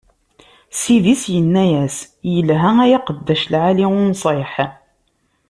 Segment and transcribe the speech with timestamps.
[0.71, 1.97] Ssid-is inna-as:
[2.35, 4.53] Ilha, ay aqeddac lɛali, unṣiḥ!